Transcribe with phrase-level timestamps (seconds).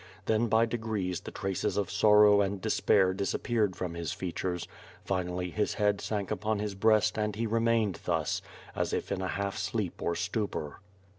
[0.25, 4.67] Then by degrees the traces of sorrow and despair disappeared from his features;
[5.05, 8.41] finally his head sank upon his breast and he remained thus,
[8.75, 10.79] as if in a half sleep pr stupor.